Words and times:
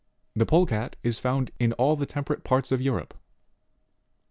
The 0.35 0.47
Polecat 0.47 0.95
is 1.03 1.19
found 1.19 1.51
in 1.59 1.73
all 1.73 1.95
the 1.95 2.07
temperate 2.07 2.43
parts 2.43 2.71
of 2.71 2.81
Europe. 2.81 3.13